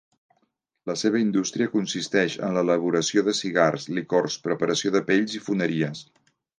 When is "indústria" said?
1.23-1.73